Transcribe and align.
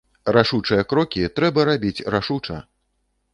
Рашучыя 0.35 0.85
крокі 0.93 1.25
трэба 1.41 1.67
рабіць 1.69 2.05
рашуча! 2.17 2.57